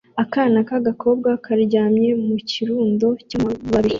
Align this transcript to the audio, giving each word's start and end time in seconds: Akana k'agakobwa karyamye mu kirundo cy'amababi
Akana 0.23 0.59
k'agakobwa 0.67 1.29
karyamye 1.45 2.09
mu 2.25 2.35
kirundo 2.49 3.07
cy'amababi 3.27 3.89